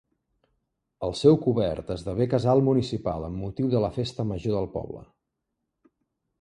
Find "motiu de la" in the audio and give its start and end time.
3.45-3.93